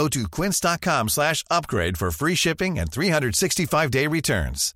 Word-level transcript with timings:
Go 0.00 0.08
to 0.08 0.26
quince.com 0.30 1.08
slash 1.10 1.44
upgrade 1.50 1.98
for 1.98 2.10
free 2.10 2.34
shipping 2.34 2.78
and 2.78 2.86
365-day 2.86 4.06
returns. 4.06 4.72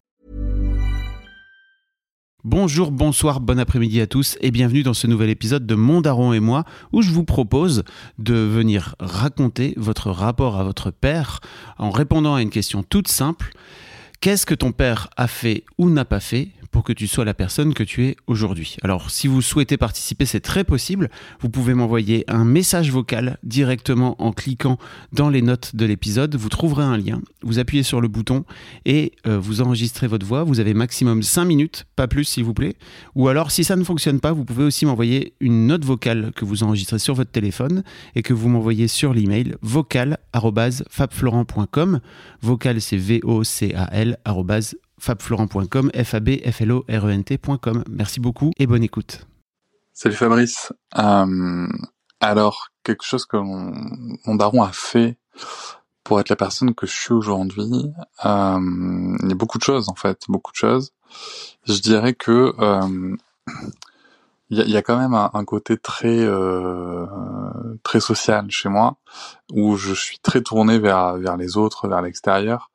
Bonjour, 2.47 2.91
bonsoir, 2.91 3.41
bon 3.41 3.59
après-midi 3.59 4.03
à 4.03 4.07
tous 4.07 4.37
et 4.43 4.51
bienvenue 4.51 4.83
dans 4.83 4.93
ce 4.93 5.07
nouvel 5.07 5.31
épisode 5.31 5.65
de 5.65 5.75
Mon 5.75 6.03
Daron 6.03 6.35
et 6.35 6.41
moi 6.41 6.65
où 6.93 7.01
je 7.01 7.11
vous 7.11 7.25
propose 7.25 7.85
de 8.19 8.35
venir 8.35 8.97
raconter 9.01 9.73
votre 9.79 10.11
rapport 10.11 10.61
à 10.61 10.65
votre 10.65 10.91
père 10.91 11.41
en 11.79 11.91
répondant 11.91 12.35
à 12.35 12.43
une 12.43 12.51
question 12.51 12.83
toute 12.83 13.09
simple. 13.09 13.55
Qu'est-ce 14.21 14.45
que 14.45 14.55
ton 14.55 14.73
père 14.73 15.09
a 15.17 15.27
fait 15.27 15.65
ou 15.79 15.89
n'a 15.89 16.05
pas 16.05 16.21
fait 16.21 16.51
pour 16.75 16.83
que 16.83 16.93
tu 16.93 17.07
sois 17.07 17.25
la 17.25 17.35
personne 17.35 17.73
que 17.73 17.85
tu 17.85 18.05
es 18.05 18.17
aujourd'hui. 18.27 18.79
Alors 18.83 19.09
si 19.09 19.29
vous 19.29 19.43
souhaitez 19.43 19.77
participer, 19.77 20.27
c'est 20.27 20.41
très 20.41 20.65
possible. 20.65 21.09
Vous 21.39 21.49
pouvez 21.49 21.73
m'envoyer 21.73 22.25
un 22.27 22.45
message 22.45 22.91
vocal 22.91 23.39
directement 23.45 24.21
en 24.21 24.33
cliquant 24.33 24.77
dans 25.13 25.31
les 25.31 25.41
notes 25.41 25.77
de 25.77 25.87
l'épisode. 25.87 26.35
Vous 26.35 26.49
trouverez 26.49 26.83
un 26.83 26.97
lien, 26.97 27.21
vous 27.43 27.61
appuyez 27.61 27.85
sur 27.85 28.01
le 28.01 28.09
bouton 28.09 28.45
et 28.87 29.13
euh, 29.29 29.39
vous 29.39 29.61
enregistrez 29.61 30.09
votre 30.09 30.27
voix. 30.27 30.43
Vous 30.43 30.59
avez 30.59 30.75
maximum 30.75 31.23
5 31.23 31.45
minutes, 31.45 31.87
pas 31.95 32.09
plus 32.09 32.25
s'il 32.25 32.43
vous 32.43 32.55
plaît. 32.55 32.75
Ou 33.15 33.29
alors 33.29 33.53
si 33.53 33.63
ça 33.63 33.77
ne 33.77 33.85
fonctionne 33.85 34.19
pas, 34.19 34.33
vous 34.33 34.45
pouvez 34.45 34.65
aussi 34.65 34.85
m'envoyer 34.85 35.35
une 35.39 35.69
note 35.69 35.85
vocale 35.85 36.33
que 36.35 36.45
vous 36.45 36.65
enregistrez 36.65 36.99
sur 36.99 37.15
votre 37.15 37.31
téléphone 37.31 37.85
et 38.17 38.23
que 38.23 38.35
vous 38.35 38.49
m'envoyez 38.49 38.89
sur 38.89 39.15
l'email 39.15 39.55
vocal@fabflorent.com. 39.63 42.01
Vocal 42.43 42.81
c'est 42.81 42.97
V 42.97 43.21
O 43.23 43.45
C 43.45 43.73
A 43.77 43.95
L 43.95 44.19
fabflorent.com, 44.99 45.91
f 45.95 46.15
a 46.15 46.21
b 46.21 46.41
f 46.45 46.61
l 46.61 46.73
o 46.73 46.85
r 46.89 47.09
e 47.09 47.13
n 47.13 47.25
t.com. 47.25 47.85
Merci 47.89 48.21
beaucoup 48.21 48.53
et 48.59 48.67
bonne 48.67 48.83
écoute. 48.83 49.27
Salut 49.97 50.17
Fabrice. 50.17 50.73
Euh, 50.99 51.69
alors, 52.21 52.69
quelque 52.83 53.05
chose 53.05 53.27
que 53.27 53.37
mon, 53.37 54.35
daron 54.35 54.63
a 54.63 54.73
fait 54.73 55.17
pour 56.03 56.19
être 56.19 56.31
la 56.31 56.37
personne 56.37 56.75
que 56.75 56.87
je 56.87 56.93
suis 56.93 57.13
aujourd'hui, 57.13 57.93
euh, 58.25 59.17
il 59.23 59.29
y 59.29 59.33
a 59.33 59.37
beaucoup 59.37 59.59
de 59.59 59.63
choses 59.63 59.89
en 59.89 59.95
fait, 59.95 60.23
beaucoup 60.29 60.51
de 60.51 60.57
choses. 60.57 60.93
Je 61.67 61.81
dirais 61.81 62.15
que 62.15 62.53
euh, 62.59 63.17
il 64.51 64.69
y, 64.69 64.77
a, 64.77 64.83
quand 64.83 64.99
même 64.99 65.15
un, 65.15 65.45
côté 65.45 65.79
très 65.79 66.29
très 67.83 68.01
social 68.01 68.51
chez 68.51 68.69
moi 68.69 68.97
où 69.53 69.77
je 69.77 69.95
suis 69.95 70.19
très 70.19 70.43
tourné 70.43 70.79
vers 70.79 71.15
vers 71.17 71.37
les 71.37 71.57
autres, 71.57 71.89
vers 71.89 72.03
l'extérieur 72.03 72.71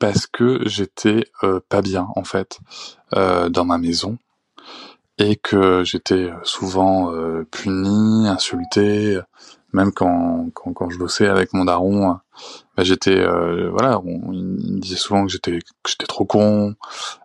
parce 0.00 0.26
que 0.26 0.66
j'étais 0.66 1.26
euh, 1.44 1.60
pas 1.68 1.82
bien 1.82 2.08
en 2.16 2.24
fait 2.24 2.58
euh, 3.14 3.48
dans 3.48 3.64
ma 3.64 3.78
maison 3.78 4.18
et 5.18 5.36
que 5.36 5.84
j'étais 5.84 6.30
souvent 6.42 7.12
euh, 7.12 7.46
puni, 7.50 8.26
insulté, 8.26 9.20
même 9.74 9.92
quand, 9.92 10.48
quand, 10.54 10.72
quand 10.72 10.88
je 10.88 10.98
bossais 10.98 11.28
avec 11.28 11.52
mon 11.52 11.66
daron, 11.66 12.18
bah, 12.76 12.82
j'étais 12.82 13.22
voilà, 13.68 14.00
on, 14.00 14.32
il 14.32 14.74
me 14.74 14.80
disait 14.80 14.96
souvent 14.96 15.26
que 15.26 15.30
j'étais 15.30 15.58
que 15.58 15.90
j'étais 15.90 16.06
trop 16.06 16.24
con, 16.24 16.74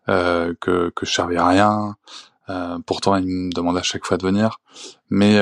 que 0.08 0.90
que 0.90 1.06
je 1.06 1.12
servais 1.12 1.38
à 1.38 1.48
rien. 1.48 1.96
pourtant, 2.86 3.16
il 3.16 3.26
me 3.26 3.52
demandait 3.54 3.80
à 3.80 3.84
chaque 3.84 4.06
fois 4.06 4.18
de 4.18 4.24
venir, 4.28 4.60
mais 5.10 5.40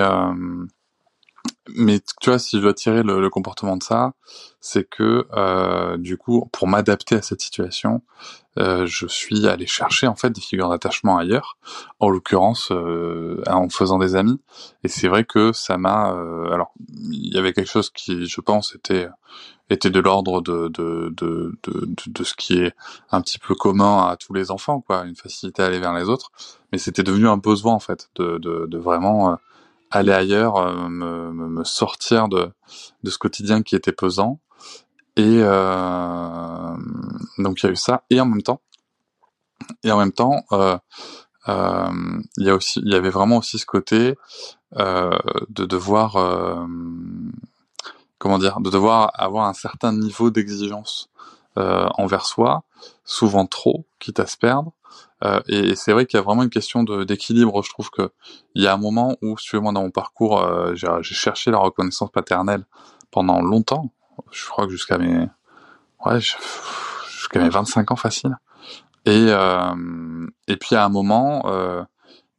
mais 1.69 2.01
tu 2.21 2.29
vois, 2.29 2.39
si 2.39 2.57
je 2.57 2.61
dois 2.61 2.73
tirer 2.73 3.03
le, 3.03 3.29
comportement 3.29 3.77
de 3.77 3.83
ça, 3.83 4.13
c'est 4.59 4.87
que 4.87 5.27
euh, 5.33 5.97
du 5.97 6.17
coup, 6.17 6.49
pour 6.51 6.67
m'adapter 6.67 7.15
à 7.15 7.21
cette 7.21 7.41
situation, 7.41 8.01
euh, 8.59 8.85
je 8.85 9.07
suis 9.07 9.47
allé 9.47 9.65
chercher 9.65 10.07
en 10.07 10.15
fait 10.15 10.29
des 10.29 10.41
figures 10.41 10.69
d'attachement 10.69 11.17
ailleurs, 11.17 11.57
en 11.99 12.09
l'occurrence 12.09 12.69
euh, 12.71 13.41
en 13.47 13.69
faisant 13.69 13.97
des 13.97 14.15
amis. 14.15 14.39
Et 14.83 14.89
c'est 14.89 15.07
vrai 15.07 15.23
que 15.23 15.53
ça 15.53 15.77
m'a. 15.77 16.09
alors, 16.51 16.73
il 16.89 17.33
y 17.33 17.37
avait 17.37 17.53
quelque 17.53 17.69
chose 17.71 17.89
qui, 17.89 18.25
je 18.25 18.41
pense, 18.41 18.75
était 18.75 19.07
était 19.69 19.89
de 19.89 19.99
l'ordre 20.01 20.41
de 20.41 20.67
de, 20.67 21.13
de 21.15 21.57
de, 21.63 21.87
de 22.07 22.23
ce 22.23 22.33
qui 22.35 22.55
est 22.57 22.75
un 23.11 23.21
petit 23.21 23.39
peu 23.39 23.55
commun 23.55 24.07
à 24.09 24.17
tous 24.17 24.33
les 24.33 24.51
enfants, 24.51 24.81
quoi, 24.81 25.05
une 25.05 25.15
facilité 25.15 25.63
à 25.63 25.67
aller 25.67 25.79
vers 25.79 25.93
les 25.93 26.09
autres. 26.09 26.31
Mais 26.71 26.77
c'était 26.77 27.03
devenu 27.03 27.27
un 27.27 27.37
besoin 27.37 27.73
en 27.73 27.79
fait 27.79 28.09
de 28.15 28.37
de, 28.37 28.65
de 28.67 28.77
vraiment 28.77 29.37
aller 29.93 30.11
ailleurs, 30.11 30.57
euh, 30.57 30.89
me, 30.89 31.31
me, 31.31 31.63
sortir 31.63 32.27
de, 32.27 32.51
de 33.03 33.09
ce 33.09 33.17
quotidien 33.17 33.61
qui 33.61 33.75
était 33.75 33.91
pesant. 33.91 34.39
Et 35.15 35.39
euh, 35.41 36.75
donc 37.37 37.61
il 37.61 37.67
y 37.67 37.69
a 37.69 37.71
eu 37.71 37.75
ça. 37.75 38.03
Et 38.09 38.19
en 38.19 38.25
même 38.25 38.41
temps, 38.41 38.61
et 39.83 39.91
en 39.91 39.97
même 39.97 40.11
temps, 40.11 40.43
euh, 40.51 40.77
euh, 41.47 42.21
il 42.37 42.45
y 42.45 42.49
a 42.49 42.55
aussi, 42.55 42.81
il 42.83 42.91
y 42.91 42.95
avait 42.95 43.09
vraiment 43.09 43.37
aussi 43.37 43.59
ce 43.59 43.65
côté 43.65 44.15
euh, 44.77 45.17
de 45.49 45.65
devoir, 45.65 46.13
comment 48.17 48.37
dire, 48.39 48.59
de 48.59 48.69
devoir 48.69 49.11
avoir 49.13 49.47
un 49.47 49.53
certain 49.53 49.93
niveau 49.93 50.29
d'exigence 50.29 51.09
envers 51.55 52.25
soi, 52.25 52.63
souvent 53.05 53.45
trop, 53.45 53.85
quitte 53.99 54.19
à 54.19 54.25
se 54.25 54.37
perdre, 54.37 54.71
euh, 55.23 55.39
et 55.47 55.75
c'est 55.75 55.93
vrai 55.93 56.05
qu'il 56.05 56.17
y 56.17 56.21
a 56.21 56.23
vraiment 56.23 56.43
une 56.43 56.49
question 56.49 56.83
d'équilibre. 56.83 57.63
Je 57.63 57.69
trouve 57.69 57.89
que 57.89 58.11
il 58.55 58.63
y 58.63 58.67
a 58.67 58.73
un 58.73 58.77
moment 58.77 59.17
où, 59.21 59.37
si 59.37 59.55
moi, 59.55 59.71
dans 59.71 59.83
mon 59.83 59.91
parcours, 59.91 60.41
euh, 60.41 60.73
j'ai 60.75 61.15
cherché 61.15 61.51
la 61.51 61.59
reconnaissance 61.59 62.11
paternelle 62.11 62.65
pendant 63.11 63.41
longtemps. 63.41 63.93
Je 64.31 64.45
crois 64.45 64.65
que 64.65 64.71
jusqu'à 64.71 64.97
mes, 64.97 65.27
ouais, 66.05 66.19
jusqu'à 66.19 67.39
mes 67.39 67.49
25 67.49 67.91
ans 67.91 67.95
facile. 67.95 68.37
Et 69.05 69.27
euh, 69.29 70.27
et 70.47 70.57
puis 70.57 70.75
à 70.75 70.85
un 70.85 70.89
moment, 70.89 71.43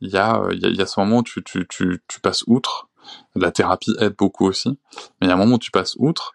il 0.00 0.10
y 0.10 0.16
a 0.16 0.42
il 0.52 0.76
y 0.76 0.82
a, 0.82 0.86
ce 0.86 1.00
moment 1.00 1.18
où 1.18 1.22
tu 1.22 1.42
tu 1.42 1.66
tu 1.68 2.20
passes 2.20 2.44
outre. 2.46 2.88
La 3.34 3.52
thérapie 3.52 3.94
aide 4.00 4.14
beaucoup 4.16 4.46
aussi, 4.46 4.78
mais 5.20 5.26
il 5.26 5.28
y 5.28 5.30
a 5.30 5.34
un 5.34 5.38
moment 5.38 5.56
où 5.56 5.58
tu 5.58 5.70
passes 5.70 5.94
outre 5.98 6.34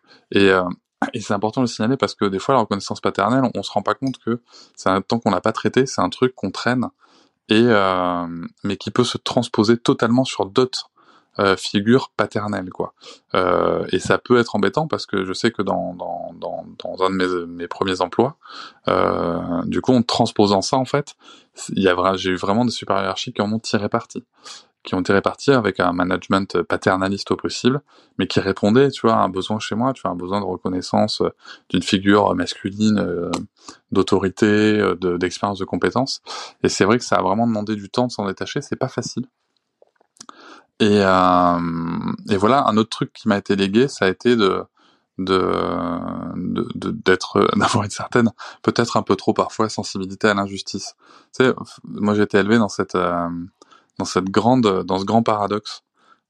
et 1.14 1.22
c'est 1.22 1.34
important 1.34 1.62
de 1.62 1.66
le 1.66 1.72
signaler 1.72 1.98
parce 1.98 2.16
que 2.16 2.26
des 2.26 2.40
fois, 2.40 2.56
la 2.56 2.62
reconnaissance 2.62 3.02
paternelle, 3.02 3.50
on, 3.56 3.64
se 3.64 3.72
rend 3.72 3.82
pas 3.82 3.96
compte 3.96 4.18
que 4.20 4.42
c'est 4.76 4.90
un 4.90 5.02
temps 5.02 5.20
qu'on 5.20 5.32
n'a 5.32 5.42
pas 5.42 5.52
traité, 5.52 5.86
c'est 5.86 6.02
un 6.02 6.10
truc 6.10 6.36
qu'on 6.36 6.52
traîne, 6.52 6.88
et 7.48 7.62
euh, 7.62 8.28
mais 8.64 8.78
qui 8.78 8.92
peut 8.92 9.04
se 9.04 9.18
transposer 9.18 9.78
totalement 9.78 10.26
sur 10.26 10.46
d'autres 10.46 10.90
euh, 11.40 11.56
figures 11.56 12.12
paternelles, 12.18 12.70
quoi. 12.70 12.94
Euh, 13.34 13.86
et 13.94 14.00
ça 14.00 14.18
peut 14.18 14.40
être 14.40 14.56
embêtant 14.56 14.88
parce 14.88 15.06
que 15.06 15.24
je 15.24 15.32
sais 15.32 15.52
que 15.52 15.62
dans 15.62 15.94
dans 15.94 16.34
dans, 16.34 16.66
dans 16.84 17.06
un 17.06 17.10
de 17.12 17.16
mes, 17.16 17.46
mes 17.46 17.68
premiers 17.68 18.02
emplois, 18.02 18.36
euh, 18.90 19.62
du 19.66 19.80
coup, 19.80 19.94
en 19.94 20.02
transposant 20.02 20.62
ça, 20.62 20.76
en 20.76 20.86
fait, 20.86 21.16
il 21.70 21.82
y 21.82 21.88
a 21.88 21.96
j'ai 22.16 22.32
eu 22.32 22.36
vraiment 22.36 22.66
des 22.66 22.72
super 22.72 22.98
hiérarchies 22.98 23.32
qui 23.32 23.42
en 23.42 23.54
ont 23.54 23.60
tiré 23.60 23.88
parti 23.88 24.26
qui 24.84 24.96
ont 24.96 25.02
été 25.02 25.12
répartis 25.14 25.52
avec 25.52 25.80
un 25.80 25.92
management 25.92 26.62
paternaliste 26.64 27.32
au 27.32 27.36
possible, 27.36 27.82
mais 28.18 28.28
qui 28.28 28.40
répondait, 28.40 28.90
tu 28.92 29.02
vois, 29.02 29.16
à 29.16 29.20
un 29.20 29.30
besoin 29.30 29.60
chez 29.60 29.76
moi, 29.76 29.94
tu 29.94 30.02
vois, 30.02 30.12
un 30.12 30.16
besoin 30.16 30.40
de 30.40 30.46
reconnaissance 30.46 31.22
euh, 31.22 31.30
d'une 31.70 31.84
figure 31.84 32.34
masculine, 32.34 33.00
euh, 33.00 33.30
d'autorité, 33.92 34.46
euh, 34.46 34.96
d'expérience, 35.18 35.60
de, 35.60 35.66
compétences. 35.66 36.22
Et 36.64 36.70
c'est 36.70 36.86
vrai 36.86 36.98
que 36.98 37.04
ça 37.04 37.18
a 37.18 37.22
vraiment 37.22 37.46
demandé 37.46 37.76
du 37.76 37.90
temps 37.90 38.08
de 38.08 38.12
s'en 38.12 38.26
détacher, 38.26 38.62
c'est 38.62 38.78
pas 38.78 38.88
facile. 38.88 39.26
Et, 40.82 41.02
et 41.02 42.38
voilà, 42.38 42.66
un 42.66 42.78
autre 42.78 42.90
truc 42.90 43.12
qui 43.12 43.28
m'a 43.28 43.38
été 43.38 43.58
légué, 43.58 43.90
ça 43.90 44.06
a 44.06 44.08
été 44.08 44.38
de 44.38 44.64
de 45.18 45.52
d'être 46.76 47.50
d'avoir 47.58 47.84
une 47.84 47.90
certaine 47.90 48.32
peut-être 48.62 48.96
un 48.96 49.02
peu 49.02 49.18
trop 49.18 49.34
parfois 49.34 49.68
sensibilité 49.68 50.30
à 50.30 50.34
l'injustice. 50.34 50.96
Tu 51.38 51.44
sais, 51.44 51.54
moi 51.84 52.16
j'ai 52.16 52.22
été 52.22 52.38
élevé 52.38 52.58
dans 52.58 52.70
cette 52.70 52.96
dans 54.00 54.06
cette 54.06 54.30
grande, 54.30 54.84
dans 54.84 55.00
ce 55.00 55.06
grand 55.06 55.22
paradoxe 55.24 55.84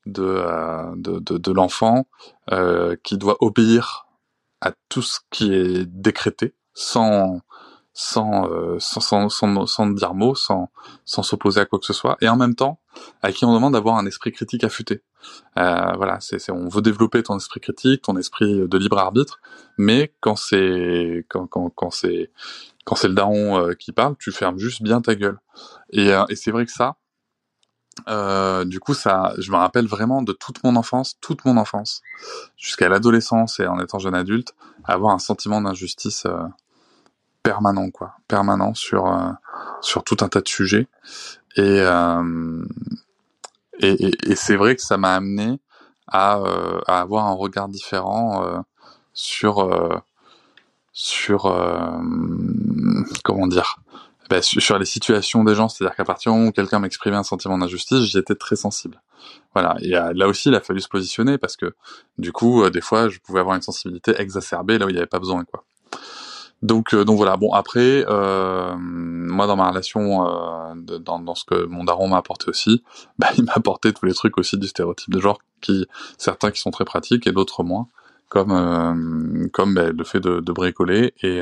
de 0.05 0.23
euh, 0.23 0.93
de, 0.97 1.19
de, 1.19 1.37
de 1.37 1.51
l'enfant 1.51 2.07
euh, 2.51 2.95
qui 3.03 3.17
doit 3.17 3.37
obéir 3.41 4.07
à 4.61 4.73
tout 4.89 5.01
ce 5.01 5.19
qui 5.31 5.53
est 5.53 5.85
décrété 5.85 6.55
sans 6.73 7.41
sans, 8.01 8.49
euh, 8.49 8.77
sans, 8.79 9.01
sans, 9.01 9.27
sans, 9.27 9.65
sans, 9.65 9.87
dire 9.87 10.13
mot, 10.13 10.33
sans, 10.33 10.69
sans 11.03 11.21
s'opposer 11.21 11.59
à 11.59 11.65
quoi 11.65 11.79
que 11.79 11.85
ce 11.85 11.91
soit, 11.91 12.15
et 12.21 12.29
en 12.29 12.37
même 12.37 12.55
temps, 12.55 12.79
à 13.21 13.33
qui 13.33 13.43
on 13.43 13.53
demande 13.53 13.73
d'avoir 13.73 13.97
un 13.97 14.05
esprit 14.05 14.31
critique 14.31 14.63
affûté. 14.63 15.03
Euh, 15.57 15.91
voilà, 15.97 16.17
c'est, 16.21 16.49
on 16.49 16.69
veut 16.69 16.81
développer 16.81 17.21
ton 17.23 17.35
esprit 17.35 17.59
critique, 17.59 18.03
ton 18.03 18.15
esprit 18.15 18.67
de 18.69 18.77
libre 18.77 18.99
arbitre, 18.99 19.41
mais 19.77 20.13
quand 20.21 20.37
c'est 20.37 21.25
quand, 21.27 21.47
quand, 21.47 21.69
quand 21.71 21.91
c'est 21.91 22.31
quand 22.85 22.95
c'est 22.95 23.09
le 23.09 23.15
daron 23.15 23.59
euh, 23.59 23.73
qui 23.73 23.91
parle, 23.91 24.15
tu 24.17 24.31
fermes 24.31 24.57
juste 24.59 24.81
bien 24.81 25.01
ta 25.01 25.15
gueule. 25.15 25.39
Et, 25.91 26.11
et 26.29 26.35
c'est 26.37 26.51
vrai 26.51 26.65
que 26.65 26.71
ça, 26.71 26.95
euh, 28.07 28.65
du 28.65 28.79
coup, 28.79 28.93
ça, 28.93 29.33
je 29.37 29.51
me 29.51 29.57
rappelle 29.57 29.87
vraiment 29.87 30.21
de 30.21 30.33
toute 30.33 30.63
mon 30.63 30.75
enfance, 30.75 31.17
toute 31.21 31.45
mon 31.45 31.57
enfance, 31.57 32.01
jusqu'à 32.57 32.89
l'adolescence 32.89 33.59
et 33.59 33.67
en 33.67 33.79
étant 33.79 33.99
jeune 33.99 34.15
adulte, 34.15 34.53
avoir 34.85 35.13
un 35.13 35.19
sentiment 35.19 35.61
d'injustice 35.61 36.25
euh, 36.25 36.37
permanent, 37.43 37.89
quoi, 37.89 38.13
permanent 38.27 38.73
sur 38.73 39.11
sur 39.81 40.03
tout 40.03 40.17
un 40.21 40.27
tas 40.27 40.41
de 40.41 40.47
sujets. 40.47 40.87
Et 41.55 41.83
et, 43.81 44.07
et, 44.07 44.31
et 44.31 44.35
c'est 44.35 44.55
vrai 44.57 44.75
que 44.75 44.81
ça 44.81 44.97
m'a 44.97 45.15
amené 45.15 45.59
à, 46.07 46.41
à, 46.87 46.99
avoir 46.99 47.27
un 47.27 47.33
regard 47.33 47.69
différent 47.69 48.63
sur 49.13 50.01
sur 50.91 51.43
comment 53.23 53.47
dire 53.47 53.79
bah, 54.29 54.43
sur 54.43 54.77
les 54.77 54.85
situations 54.85 55.43
des 55.43 55.55
gens, 55.55 55.69
c'est-à-dire 55.69 55.95
qu'à 55.95 56.05
partir 56.05 56.31
du 56.31 56.37
moment 56.37 56.49
où 56.49 56.51
quelqu'un 56.51 56.79
m'exprimait 56.79 57.17
un 57.17 57.23
sentiment 57.23 57.57
d'injustice, 57.57 58.03
j'étais 58.03 58.35
très 58.35 58.55
sensible. 58.55 59.01
Voilà. 59.55 59.75
Et 59.81 59.97
euh, 59.97 60.13
là 60.13 60.27
aussi, 60.27 60.49
il 60.49 60.55
a 60.55 60.61
fallu 60.61 60.81
se 60.81 60.87
positionner 60.87 61.39
parce 61.39 61.57
que 61.57 61.73
du 62.19 62.31
coup, 62.31 62.63
euh, 62.63 62.69
des 62.69 62.81
fois, 62.81 63.09
je 63.09 63.17
pouvais 63.19 63.39
avoir 63.39 63.55
une 63.55 63.63
sensibilité 63.63 64.13
exacerbée 64.21 64.77
là 64.77 64.85
où 64.85 64.89
il 64.89 64.93
n'y 64.93 64.99
avait 64.99 65.07
pas 65.07 65.17
besoin, 65.17 65.43
quoi. 65.45 65.63
Donc, 66.61 66.93
euh, 66.93 67.05
donc 67.05 67.17
voilà. 67.17 67.37
Bon, 67.37 67.51
après, 67.53 68.05
moi, 68.07 69.47
dans 69.47 69.55
ma 69.55 69.69
relation, 69.69 70.23
dans, 70.75 71.19
dans 71.19 71.35
ce 71.35 71.45
que 71.45 71.65
mon 71.65 71.83
daron 71.83 72.07
m'a 72.09 72.17
apporté 72.17 72.49
aussi, 72.49 72.83
bah, 73.17 73.29
il 73.37 73.45
m'a 73.45 73.53
apporté 73.55 73.93
tous 73.93 74.05
les 74.05 74.13
trucs 74.13 74.37
aussi 74.37 74.59
du 74.59 74.67
stéréotype 74.67 75.11
de 75.11 75.19
genre, 75.19 75.39
qui 75.59 75.87
certains 76.19 76.51
qui 76.51 76.61
sont 76.61 76.71
très 76.71 76.85
pratiques 76.85 77.25
et 77.25 77.31
d'autres 77.31 77.63
moins, 77.63 77.87
comme 78.27 79.49
comme 79.53 79.73
bah, 79.73 79.89
le 79.91 80.03
fait 80.03 80.19
de, 80.19 80.39
de 80.39 80.51
bricoler 80.51 81.15
et 81.23 81.41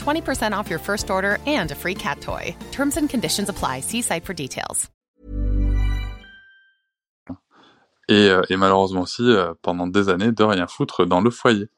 20% 0.00 0.52
off 0.52 0.68
your 0.68 0.80
first 0.80 1.10
order 1.10 1.38
and 1.46 1.70
a 1.70 1.74
free 1.74 1.94
cat 1.94 2.20
toy. 2.20 2.54
Terms 2.72 2.96
and 2.96 3.08
conditions 3.08 3.48
apply. 3.48 3.80
See 3.80 4.02
site 4.02 4.24
for 4.24 4.34
details. 4.34 4.90
Et, 8.08 8.28
euh, 8.28 8.42
et 8.50 8.56
malheureusement 8.56 9.02
aussi, 9.02 9.22
euh, 9.22 9.54
pendant 9.62 9.86
des 9.86 10.08
années, 10.08 10.32
de 10.32 10.42
rien 10.42 10.66
foutre 10.66 11.06
dans 11.06 11.20
le 11.20 11.30
foyer. 11.30 11.68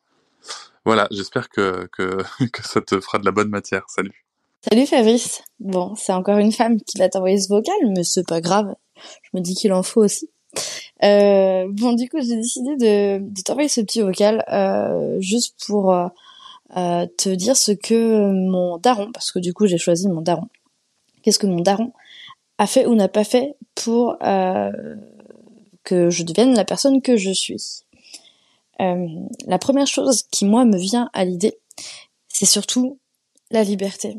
Voilà, 0.87 1.07
j'espère 1.11 1.51
que, 1.51 1.89
que, 1.93 2.23
que 2.53 2.67
ça 2.67 2.81
te 2.81 2.99
fera 3.01 3.19
de 3.19 3.27
la 3.27 3.33
bonne 3.33 3.51
matière. 3.51 3.83
Salut. 3.89 4.25
Salut 4.69 4.87
Fabrice. 4.87 5.43
Bon, 5.61 5.95
c'est 5.97 6.13
encore 6.13 6.39
une 6.39 6.53
femme 6.53 6.79
qui 6.81 6.99
va 6.99 7.09
t'envoyer 7.09 7.39
ce 7.39 7.49
vocal, 7.49 7.75
mais 7.97 8.05
c'est 8.05 8.27
pas 8.27 8.41
grave. 8.41 8.75
Je 8.97 9.31
me 9.35 9.43
dis 9.43 9.55
qu'il 9.55 9.73
en 9.73 9.83
faut 9.83 10.05
aussi. 10.05 10.31
Euh, 11.03 11.67
bon, 11.69 11.95
du 11.95 12.09
coup, 12.09 12.19
j'ai 12.21 12.37
décidé 12.37 12.77
de, 12.77 13.19
de 13.19 13.43
t'envoyer 13.43 13.69
ce 13.69 13.81
petit 13.81 14.03
vocal 14.03 14.45
euh, 14.53 15.17
juste 15.21 15.57
pour 15.67 15.93
euh, 15.93 16.07
euh, 16.77 17.07
te 17.19 17.29
dire 17.29 17.57
ce 17.57 17.73
que 17.73 18.33
mon 18.33 18.79
daron, 18.79 19.13
parce 19.13 19.33
que 19.33 19.39
du 19.39 19.53
coup, 19.53 19.67
j'ai 19.67 19.79
choisi 19.79 20.09
mon 20.09 20.21
daron. 20.21 20.49
Qu'est-ce 21.23 21.39
que 21.39 21.47
mon 21.47 21.61
daron 21.61 21.93
a 22.59 22.67
fait 22.67 22.87
ou 22.87 22.95
n'a 22.95 23.09
pas 23.09 23.25
fait 23.25 23.57
pour 23.75 24.17
euh, 24.23 24.71
que 25.85 26.11
je 26.11 26.23
devienne 26.23 26.55
la 26.55 26.65
personne 26.65 27.03
que 27.03 27.17
je 27.17 27.31
suis? 27.31 27.85
la 29.47 29.61
première 29.61 29.87
chose 29.87 30.25
qui 30.33 30.45
moi 30.45 30.65
me 30.65 30.77
vient 30.77 31.09
à 31.13 31.25
l'idée, 31.25 31.57
c'est 32.27 32.47
surtout 32.47 32.99
la 33.53 33.63
liberté. 33.63 34.17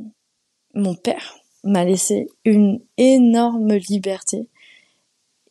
Mon 0.74 0.96
père 0.96 1.36
m'a 1.66 1.84
laissé 1.84 2.28
une 2.46 2.80
énorme 2.98 3.74
liberté 3.74 4.48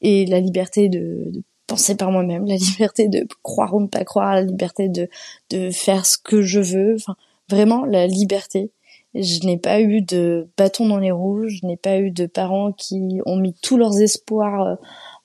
et 0.00 0.24
la 0.24 0.40
liberté 0.40 0.88
de 0.88 1.30
penser 1.72 1.94
par 1.94 2.10
moi-même, 2.10 2.44
la 2.46 2.56
liberté 2.70 3.08
de 3.08 3.26
croire 3.42 3.74
ou 3.74 3.80
ne 3.80 3.86
pas 3.86 4.04
croire, 4.04 4.34
la 4.34 4.42
liberté 4.42 4.88
de, 4.88 5.08
de 5.48 5.70
faire 5.70 6.04
ce 6.04 6.18
que 6.18 6.42
je 6.42 6.60
veux, 6.60 6.96
enfin 6.96 7.16
vraiment 7.48 7.86
la 7.86 8.06
liberté. 8.06 8.70
Je 9.14 9.46
n'ai 9.46 9.56
pas 9.58 9.80
eu 9.80 10.02
de 10.02 10.48
bâton 10.56 10.86
dans 10.86 10.98
les 10.98 11.10
roues, 11.10 11.48
je 11.48 11.66
n'ai 11.66 11.76
pas 11.76 11.98
eu 11.98 12.10
de 12.10 12.26
parents 12.26 12.72
qui 12.72 13.20
ont 13.26 13.36
mis 13.36 13.54
tous 13.62 13.76
leurs 13.78 14.00
espoirs 14.00 14.78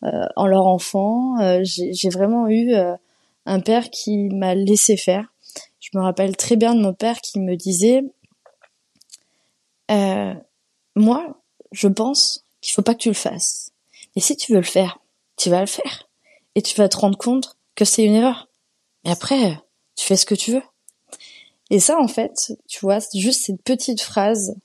euh, 0.04 0.26
en 0.36 0.48
leur 0.48 0.68
enfant. 0.68 1.40
Euh, 1.42 1.62
J'ai 1.64 2.10
vraiment 2.10 2.48
eu 2.48 2.74
euh, 2.74 2.96
un 3.46 3.60
père 3.60 3.90
qui 3.90 4.30
m'a 4.30 4.56
laissé 4.56 4.98
faire. 4.98 5.34
Je 5.80 5.90
me 5.98 6.02
rappelle 6.02 6.36
très 6.36 6.56
bien 6.56 6.76
de 6.76 6.82
mon 6.82 6.94
père 6.94 7.20
qui 7.22 7.40
me 7.40 7.56
disait, 7.56 8.04
euh, 9.92 10.34
moi, 10.96 11.42
je 11.72 11.88
pense 11.88 12.46
qu'il 12.62 12.74
faut 12.74 12.82
pas 12.82 12.94
que 12.94 13.00
tu 13.00 13.10
le 13.10 13.16
fasses. 13.16 13.72
Et 14.16 14.20
si 14.20 14.36
tu 14.36 14.52
veux 14.52 14.60
le 14.60 14.66
faire, 14.66 15.00
tu 15.38 15.50
vas 15.50 15.62
le 15.62 15.68
faire. 15.68 16.07
Et 16.58 16.64
tu 16.64 16.76
vas 16.76 16.90
te 16.90 16.98
rendre 16.98 17.20
compte 17.20 17.56
que 17.76 17.86
c'est 17.86 18.04
une 18.04 18.16
erreur. 18.16 18.50
Et 19.06 19.12
après, 19.12 19.62
tu 19.96 20.08
fais 20.08 20.16
ce 20.16 20.26
que 20.26 20.34
tu 20.34 20.54
veux. 20.54 20.64
Et 21.70 21.80
ça, 21.80 22.00
en 22.00 22.08
fait, 22.08 22.52
tu 22.68 22.80
vois, 22.80 22.98
juste 23.14 23.46
cette 23.46 23.62
petite 23.62 24.02
phrase 24.02 24.56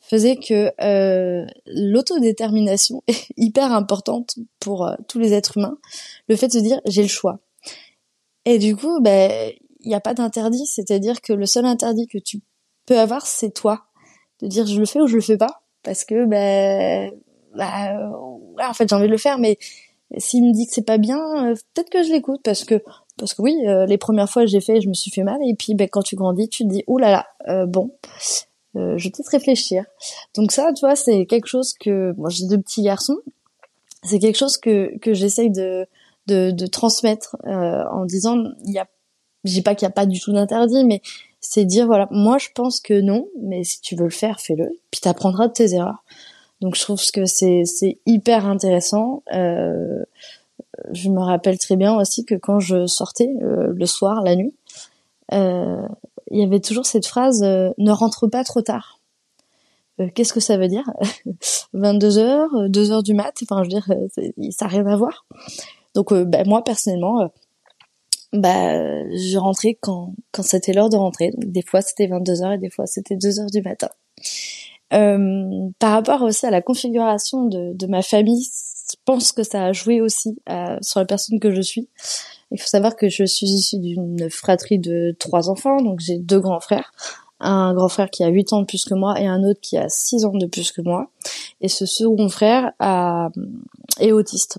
faisait 0.00 0.36
que 0.36 0.72
euh, 0.80 1.44
l'autodétermination 1.66 3.02
est 3.06 3.26
hyper 3.36 3.70
importante 3.72 4.38
pour 4.60 4.86
euh, 4.86 4.94
tous 5.08 5.18
les 5.18 5.34
êtres 5.34 5.58
humains. 5.58 5.76
Le 6.30 6.36
fait 6.36 6.48
de 6.48 6.54
se 6.54 6.58
dire 6.58 6.80
j'ai 6.86 7.02
le 7.02 7.08
choix. 7.08 7.40
Et 8.46 8.58
du 8.58 8.74
coup, 8.74 9.02
ben 9.02 9.52
il 9.80 9.88
n'y 9.88 9.94
a 9.94 10.00
pas 10.00 10.14
d'interdit, 10.14 10.64
c'est-à-dire 10.64 11.20
que 11.20 11.34
le 11.34 11.44
seul 11.44 11.66
interdit 11.66 12.06
que 12.06 12.16
tu 12.16 12.40
peux 12.86 12.98
avoir, 12.98 13.26
c'est 13.26 13.50
toi, 13.50 13.84
de 14.40 14.46
dire 14.46 14.66
je 14.66 14.80
le 14.80 14.86
fais 14.86 15.02
ou 15.02 15.06
je 15.06 15.16
le 15.16 15.20
fais 15.20 15.36
pas, 15.36 15.60
parce 15.82 16.06
que 16.06 16.24
ben 16.24 17.12
bah, 17.54 17.92
en 18.68 18.72
fait, 18.72 18.88
j'ai 18.88 18.94
envie 18.94 19.06
de 19.06 19.12
le 19.12 19.18
faire, 19.18 19.38
mais 19.38 19.58
s'il 20.18 20.44
me 20.44 20.52
dit 20.52 20.66
que 20.66 20.72
c'est 20.72 20.86
pas 20.86 20.98
bien, 20.98 21.18
euh, 21.18 21.54
peut-être 21.74 21.90
que 21.90 22.02
je 22.02 22.12
l'écoute 22.12 22.40
parce 22.44 22.64
que 22.64 22.82
parce 23.18 23.34
que 23.34 23.42
oui, 23.42 23.56
euh, 23.66 23.86
les 23.86 23.98
premières 23.98 24.30
fois 24.30 24.46
j'ai 24.46 24.60
fait, 24.60 24.80
je 24.80 24.88
me 24.88 24.94
suis 24.94 25.10
fait 25.10 25.22
mal 25.22 25.38
et 25.46 25.54
puis 25.54 25.74
ben 25.74 25.88
quand 25.88 26.02
tu 26.02 26.16
grandis, 26.16 26.48
tu 26.48 26.64
te 26.64 26.68
dis 26.68 26.84
oh 26.86 26.98
là 26.98 27.10
là, 27.10 27.26
euh, 27.48 27.66
bon, 27.66 27.90
je 28.74 28.80
vais 28.80 29.10
peut-être 29.10 29.30
réfléchir. 29.30 29.84
Donc 30.36 30.52
ça, 30.52 30.72
tu 30.74 30.80
vois, 30.80 30.96
c'est 30.96 31.24
quelque 31.26 31.46
chose 31.46 31.72
que 31.72 32.12
moi 32.16 32.28
j'ai 32.30 32.46
deux 32.46 32.58
petits 32.58 32.82
garçons, 32.82 33.18
c'est 34.04 34.18
quelque 34.18 34.36
chose 34.36 34.58
que 34.58 34.96
que 34.98 35.14
j'essaye 35.14 35.50
de 35.50 35.86
de, 36.26 36.50
de 36.50 36.66
transmettre 36.66 37.36
en 37.44 38.04
disant 38.04 38.36
il 38.64 38.72
y 38.72 38.78
a, 38.78 38.86
j'ai 39.44 39.62
pas 39.62 39.74
qu'il 39.74 39.86
y 39.86 39.88
a 39.88 39.92
pas 39.92 40.06
du 40.06 40.20
tout 40.20 40.32
d'interdit, 40.32 40.84
mais 40.84 41.00
c'est 41.40 41.64
dire 41.64 41.86
voilà, 41.86 42.08
moi 42.10 42.38
je 42.38 42.48
pense 42.54 42.80
que 42.80 43.00
non, 43.00 43.28
mais 43.40 43.64
si 43.64 43.80
tu 43.80 43.96
veux 43.96 44.04
le 44.04 44.10
faire, 44.10 44.40
fais-le, 44.40 44.78
puis 44.90 45.00
t'apprendras 45.00 45.48
de 45.48 45.52
tes 45.52 45.74
erreurs. 45.74 46.04
Donc 46.60 46.74
je 46.74 46.80
trouve 46.80 47.00
que 47.12 47.26
c'est 47.26 47.64
c'est 47.64 47.98
hyper 48.06 48.46
intéressant. 48.46 49.22
Euh, 49.32 50.04
je 50.92 51.08
me 51.10 51.20
rappelle 51.20 51.58
très 51.58 51.76
bien 51.76 51.94
aussi 51.94 52.24
que 52.24 52.34
quand 52.34 52.60
je 52.60 52.86
sortais 52.86 53.34
euh, 53.42 53.72
le 53.74 53.86
soir, 53.86 54.22
la 54.22 54.36
nuit, 54.36 54.54
euh, 55.32 55.86
il 56.30 56.40
y 56.40 56.42
avait 56.42 56.60
toujours 56.60 56.86
cette 56.86 57.06
phrase 57.06 57.42
euh, 57.42 57.70
ne 57.78 57.90
rentre 57.90 58.26
pas 58.26 58.44
trop 58.44 58.62
tard. 58.62 59.00
Euh, 60.00 60.08
qu'est-ce 60.14 60.32
que 60.32 60.40
ça 60.40 60.56
veut 60.56 60.68
dire 60.68 60.84
22 61.72 62.18
heures, 62.18 62.68
2 62.68 62.90
heures 62.92 63.02
du 63.02 63.14
mat. 63.14 63.34
Enfin, 63.42 63.62
je 63.62 63.74
veux 63.74 63.80
dire, 63.80 64.52
ça 64.52 64.64
n'a 64.66 64.70
rien 64.70 64.86
à 64.86 64.96
voir. 64.96 65.26
Donc 65.94 66.12
bah, 66.12 66.44
moi 66.44 66.62
personnellement, 66.62 67.30
bah 68.32 69.08
je 69.10 69.38
rentrais 69.38 69.78
quand 69.80 70.12
quand 70.32 70.42
c'était 70.42 70.72
l'heure 70.72 70.90
de 70.90 70.96
rentrer. 70.96 71.30
Donc 71.30 71.50
des 71.50 71.62
fois 71.62 71.80
c'était 71.80 72.06
22 72.06 72.42
heures 72.42 72.52
et 72.52 72.58
des 72.58 72.70
fois 72.70 72.86
c'était 72.86 73.16
2 73.16 73.40
heures 73.40 73.50
du 73.50 73.62
matin. 73.62 73.88
Euh, 74.92 75.68
par 75.78 75.92
rapport 75.92 76.22
aussi 76.22 76.46
à 76.46 76.50
la 76.50 76.62
configuration 76.62 77.46
de, 77.46 77.72
de, 77.74 77.86
ma 77.86 78.02
famille, 78.02 78.44
je 78.44 78.96
pense 79.04 79.32
que 79.32 79.42
ça 79.42 79.64
a 79.64 79.72
joué 79.72 80.00
aussi 80.00 80.38
euh, 80.48 80.78
sur 80.80 81.00
la 81.00 81.06
personne 81.06 81.40
que 81.40 81.52
je 81.52 81.60
suis. 81.60 81.88
Il 82.52 82.60
faut 82.60 82.68
savoir 82.68 82.94
que 82.94 83.08
je 83.08 83.24
suis 83.24 83.46
issue 83.46 83.78
d'une 83.78 84.30
fratrie 84.30 84.78
de 84.78 85.16
trois 85.18 85.50
enfants, 85.50 85.82
donc 85.82 85.98
j'ai 86.00 86.18
deux 86.18 86.38
grands 86.38 86.60
frères. 86.60 86.92
Un 87.40 87.74
grand 87.74 87.88
frère 87.88 88.10
qui 88.10 88.24
a 88.24 88.28
8 88.28 88.52
ans 88.54 88.60
de 88.60 88.66
plus 88.66 88.84
que 88.86 88.94
moi 88.94 89.20
et 89.20 89.26
un 89.26 89.42
autre 89.44 89.60
qui 89.60 89.76
a 89.76 89.88
6 89.88 90.24
ans 90.24 90.32
de 90.32 90.46
plus 90.46 90.72
que 90.72 90.80
moi. 90.80 91.10
Et 91.60 91.68
ce 91.68 91.84
second 91.84 92.28
frère 92.28 92.72
a, 92.78 93.28
est 94.00 94.12
autiste. 94.12 94.58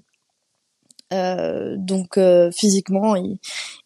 Euh, 1.14 1.76
donc 1.78 2.18
euh, 2.18 2.52
physiquement, 2.52 3.16
il, 3.16 3.38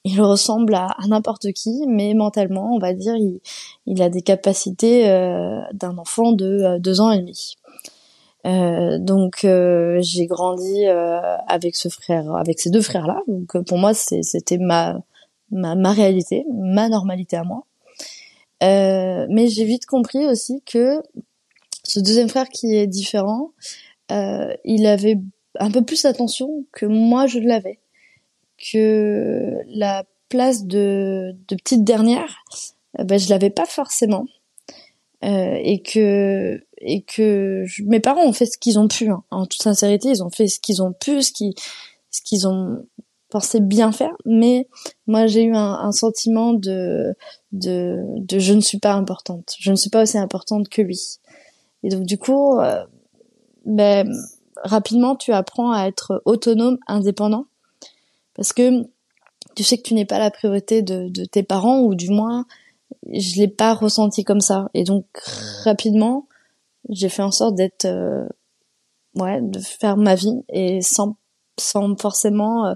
il, 0.04 0.22
ressemble 0.22 0.74
à, 0.74 0.96
n'importe 1.08 1.52
qui, 1.54 1.86
mais 1.88 2.14
mentalement, 2.14 2.74
on 2.74 2.80
va 2.80 2.94
dire, 2.94 3.16
il, 3.16 3.40
il 3.86 4.02
a 4.02 4.10
des 4.10 4.22
capacités 4.22 5.10
euh, 5.10 5.62
d'un 5.74 5.98
enfant 5.98 6.32
de 6.32 6.80
deux 6.80 7.00
ans 7.00 7.12
et 7.12 7.20
demi. 7.20 7.58
Euh, 8.48 8.98
donc 8.98 9.44
euh, 9.44 10.00
j'ai 10.02 10.26
grandi 10.26 10.88
euh, 10.88 11.38
avec 11.48 11.76
ce 11.76 11.90
frère, 11.90 12.36
avec 12.36 12.60
ces 12.60 12.70
deux 12.70 12.82
frères 12.82 13.06
là. 13.08 13.22
Donc 13.28 13.58
pour 13.66 13.78
moi 13.78 13.94
c'était 13.94 14.58
ma, 14.58 15.00
ma, 15.52 15.76
ma 15.76 15.92
réalité, 15.92 16.46
ma 16.52 16.90
normalité 16.90 17.38
à 17.38 17.44
moi. 17.44 17.64
mais 18.62 19.48
j'ai 19.48 19.66
vite 19.66 19.86
compris 19.86 20.26
aussi 20.26 20.62
que 20.66 21.02
ce 21.84 22.00
deuxième 22.00 22.30
frère 22.30 22.50
qui 22.50 22.76
est 22.76 22.88
différent, 22.88 23.52
il 24.10 24.86
avait 24.86 25.18
un 25.60 25.72
peu 25.72 25.84
plus 25.84 26.06
attention 26.06 26.66
que 26.72 26.86
moi 26.86 27.28
je 27.28 27.40
l'avais, 27.40 27.80
que 28.72 29.58
la 29.68 30.06
place 30.30 30.66
de, 30.66 31.36
de 31.48 31.56
petite 31.56 31.84
dernière, 31.84 32.44
ben 32.98 33.20
je 33.20 33.30
l'avais 33.30 33.50
pas 33.50 33.66
forcément. 33.66 34.26
Euh, 35.24 35.60
et 35.62 35.84
que 35.84 36.64
et 36.80 37.04
que 37.04 37.66
mes 37.84 38.00
parents 38.00 38.26
ont 38.26 38.34
fait 38.34 38.48
ce 38.48 38.58
qu'ils 38.58 38.80
ont 38.80 38.88
pu 38.88 39.10
hein. 39.10 39.22
en 39.30 39.46
toute 39.46 39.62
sincérité 39.62 40.10
ils 40.10 40.24
ont 40.24 40.32
fait 40.32 40.48
ce 40.48 40.60
qu'ils 40.60 40.82
ont 40.82 40.94
pu 40.94 41.22
ce 41.22 41.32
qu'ils 41.32 41.54
ce 42.10 42.24
qu'ils 42.24 42.48
ont 42.48 42.88
pensé 43.30 43.60
bien 43.60 43.92
faire 43.92 44.16
mais 44.26 44.68
moi 45.06 45.28
j'ai 45.28 45.44
eu 45.44 45.54
un, 45.56 45.74
un, 45.74 45.92
sentiment 45.92 46.54
de, 46.54 47.14
de 47.52 48.00
de 48.18 48.40
je 48.40 48.54
ne 48.54 48.62
suis 48.62 48.80
pas 48.80 48.94
importante 48.94 49.54
je 49.60 49.70
ne 49.70 49.76
suis 49.76 49.92
pas 49.92 50.02
aussi 50.02 50.18
importante 50.18 50.70
que 50.70 50.82
lui 50.82 51.20
et 51.84 51.90
donc 51.90 52.08
du 52.08 52.18
coup 52.18 52.60
euh, 52.60 52.84
ben 53.66 54.12
rapidement 54.64 55.16
tu 55.16 55.32
apprends 55.34 55.72
à 55.72 55.88
être 55.88 56.22
autonome 56.26 56.78
indépendant. 56.88 57.46
Parce 58.36 58.54
que 58.54 58.84
tu 59.56 59.64
sais 59.64 59.78
que 59.78 59.84
tu 59.84 59.94
n'es 59.94 60.06
pas 60.06 60.20
la 60.20 60.32
priorité 60.32 60.82
de, 60.82 61.10
de 61.10 61.26
tes 61.26 61.44
parents 61.44 61.82
ou 61.82 61.96
du 61.96 62.10
moins 62.10 62.46
je 63.12 63.38
l'ai 63.38 63.48
pas 63.48 63.74
ressenti 63.74 64.24
comme 64.24 64.42
ça. 64.42 64.70
Et 64.74 64.84
donc 64.84 65.06
rapidement 65.64 66.28
j'ai 66.90 67.10
fait 67.10 67.24
en 67.24 67.32
sorte 67.32 67.56
d'être 67.56 67.86
euh, 67.86 68.28
ouais 69.16 69.40
de 69.42 69.60
faire 69.60 69.98
ma 69.98 70.16
vie 70.16 70.44
et 70.50 70.82
sans 70.82 71.16
sans 71.60 71.96
forcément 72.00 72.68
euh, 72.68 72.74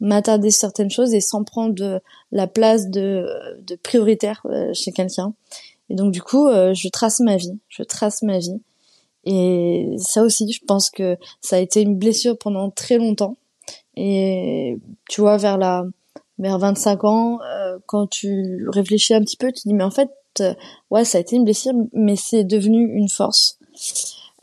m'attarder 0.00 0.50
sur 0.50 0.60
certaines 0.60 0.90
choses 0.90 1.14
et 1.14 1.20
sans 1.20 1.44
prendre 1.44 1.74
de 1.74 2.00
la 2.30 2.46
place 2.46 2.88
de 2.88 3.26
de 3.62 3.74
prioritaire 3.76 4.42
euh, 4.46 4.72
chez 4.74 4.92
quelqu'un. 4.92 5.34
Et 5.90 5.94
donc 5.94 6.12
du 6.12 6.22
coup 6.22 6.48
je 6.48 6.88
trace 6.88 7.20
ma 7.20 7.36
vie. 7.36 7.58
Je 7.68 7.82
trace 7.82 8.22
ma 8.22 8.38
vie 8.38 8.60
et 9.24 9.94
ça 9.98 10.22
aussi 10.22 10.50
je 10.52 10.64
pense 10.66 10.90
que 10.90 11.16
ça 11.40 11.56
a 11.56 11.58
été 11.58 11.80
une 11.82 11.96
blessure 11.96 12.36
pendant 12.38 12.70
très 12.70 12.98
longtemps 12.98 13.36
et 13.96 14.78
tu 15.08 15.20
vois 15.20 15.36
vers 15.36 15.58
la 15.58 15.84
vers 16.38 16.58
25 16.58 17.04
ans, 17.04 17.40
euh, 17.42 17.78
quand 17.86 18.06
tu 18.08 18.66
réfléchis 18.68 19.14
un 19.14 19.20
petit 19.20 19.36
peu, 19.36 19.52
tu 19.52 19.68
dis 19.68 19.74
mais 19.74 19.84
en 19.84 19.90
fait, 19.90 20.10
euh, 20.40 20.54
ouais, 20.90 21.04
ça 21.04 21.18
a 21.18 21.20
été 21.20 21.36
une 21.36 21.44
blessure, 21.44 21.72
mais 21.92 22.16
c'est 22.16 22.44
devenu 22.44 22.92
une 22.92 23.08
force. 23.08 23.58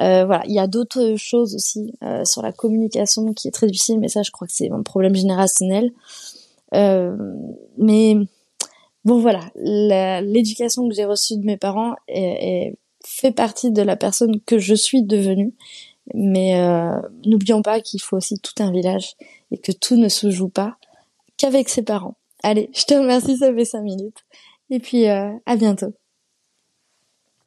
Euh, 0.01 0.25
voilà, 0.25 0.43
il 0.45 0.53
y 0.53 0.59
a 0.59 0.67
d'autres 0.67 1.15
choses 1.17 1.55
aussi 1.55 1.93
sur 2.23 2.41
la 2.41 2.53
communication 2.53 3.33
qui 3.33 3.49
est 3.49 3.51
très 3.51 3.67
difficile, 3.67 3.99
mais 3.99 4.07
ça, 4.07 4.23
je 4.23 4.31
crois 4.31 4.47
que 4.47 4.53
c'est 4.53 4.71
un 4.71 4.81
problème 4.81 5.13
générationnel. 5.13 5.91
mais 6.71 8.15
bon, 9.03 9.19
voilà, 9.19 9.41
l'éducation 9.55 10.87
que 10.87 10.95
j'ai 10.95 11.05
reçue 11.05 11.37
de 11.37 11.45
mes 11.45 11.57
parents 11.57 11.95
est, 12.07 12.75
fait 13.09 13.31
partie 13.31 13.71
de 13.71 13.81
la 13.81 13.95
personne 13.95 14.39
que 14.45 14.59
je 14.59 14.75
suis 14.75 15.03
devenue. 15.03 15.53
Mais 16.13 16.59
n'oublions 17.25 17.61
pas 17.61 17.81
qu'il 17.81 18.01
faut 18.01 18.17
aussi 18.17 18.39
tout 18.39 18.63
un 18.63 18.71
village 18.71 19.15
et 19.51 19.57
que 19.57 19.71
tout 19.71 19.95
ne 19.95 20.09
se 20.09 20.31
joue 20.31 20.49
pas 20.49 20.77
qu'avec 21.37 21.69
ses 21.69 21.83
parents. 21.83 22.15
Allez, 22.43 22.69
je 22.73 22.85
te 22.85 22.93
remercie, 22.93 23.37
ça 23.37 23.53
fait 23.53 23.65
5 23.65 23.81
minutes. 23.81 24.17
Et 24.69 24.79
puis, 24.79 25.07
euh, 25.09 25.31
à 25.45 25.55
bientôt. 25.55 25.93